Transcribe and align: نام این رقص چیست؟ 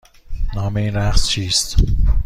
نام 0.55 0.75
این 0.77 0.93
رقص 0.95 1.27
چیست؟ 1.27 1.75